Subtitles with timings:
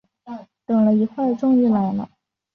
[0.65, 2.09] 等了一会儿终于来了